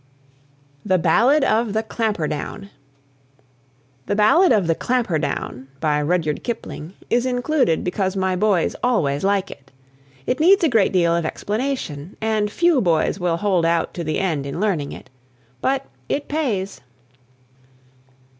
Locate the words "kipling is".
6.43-7.27